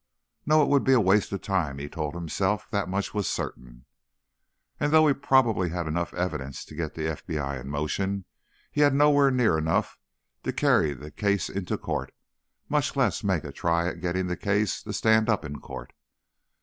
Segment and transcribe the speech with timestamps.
[0.47, 2.67] No, it would be a waste of time, he told himself.
[2.71, 3.85] That much was certain.
[4.79, 8.25] And, though he probably had enough evidence to get the FBI in motion,
[8.71, 9.99] he had nowhere near enough
[10.41, 12.13] to carry the case into court,
[12.67, 15.93] much less make a try at getting the case to stand up in court.